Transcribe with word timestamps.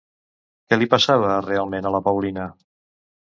Què 0.71 0.77
li 0.79 0.87
passava, 0.93 1.35
realment, 1.49 1.89
a 1.89 1.91
la 1.99 2.01
Paulina? 2.09 2.47